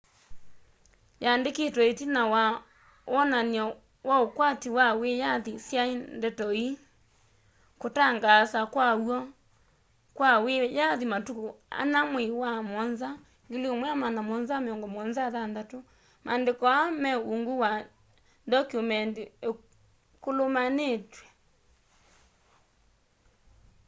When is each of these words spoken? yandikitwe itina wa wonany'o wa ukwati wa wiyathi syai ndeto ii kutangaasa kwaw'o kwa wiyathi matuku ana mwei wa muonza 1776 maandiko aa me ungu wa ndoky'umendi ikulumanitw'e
yandikitwe 1.23 1.83
itina 1.91 2.21
wa 2.33 2.43
wonany'o 3.13 3.65
wa 4.09 4.15
ukwati 4.25 4.69
wa 4.77 4.87
wiyathi 5.01 5.53
syai 5.67 5.93
ndeto 6.17 6.45
ii 6.63 6.71
kutangaasa 7.81 8.59
kwaw'o 8.73 9.17
kwa 10.17 10.29
wiyathi 10.45 11.05
matuku 11.13 11.45
ana 11.81 11.99
mwei 12.11 12.31
wa 12.41 12.51
muonza 12.69 13.09
1776 13.51 15.79
maandiko 16.25 16.63
aa 16.77 16.87
me 17.01 17.11
ungu 17.33 17.53
wa 17.61 17.71
ndoky'umendi 18.47 19.23
ikulumanitw'e 19.49 21.27